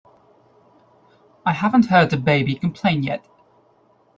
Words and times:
I 1.45 1.51
haven't 1.53 1.85
heard 1.85 2.09
the 2.09 2.17
baby 2.17 2.55
complain 2.55 3.03
yet. 3.03 3.23